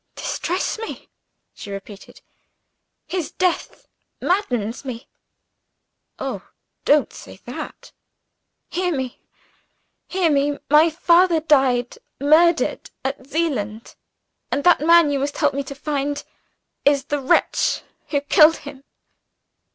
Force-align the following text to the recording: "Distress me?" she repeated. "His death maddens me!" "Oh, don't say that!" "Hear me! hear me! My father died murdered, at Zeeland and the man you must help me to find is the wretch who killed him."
"Distress 0.15 0.79
me?" 0.79 1.09
she 1.53 1.69
repeated. 1.69 2.21
"His 3.05 3.29
death 3.29 3.85
maddens 4.19 4.83
me!" 4.83 5.07
"Oh, 6.17 6.49
don't 6.85 7.13
say 7.13 7.39
that!" 7.45 7.91
"Hear 8.71 8.91
me! 8.97 9.21
hear 10.07 10.31
me! 10.31 10.57
My 10.71 10.89
father 10.89 11.39
died 11.39 11.99
murdered, 12.19 12.89
at 13.05 13.27
Zeeland 13.27 13.93
and 14.51 14.63
the 14.63 14.75
man 14.83 15.11
you 15.11 15.19
must 15.19 15.37
help 15.37 15.53
me 15.53 15.61
to 15.65 15.75
find 15.75 16.23
is 16.83 17.03
the 17.03 17.19
wretch 17.21 17.83
who 18.07 18.21
killed 18.21 18.57
him." 18.65 18.83